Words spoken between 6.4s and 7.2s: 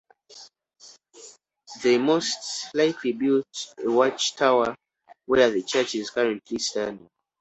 standing.